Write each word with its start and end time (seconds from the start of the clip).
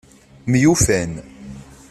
Myufan. 0.49 1.11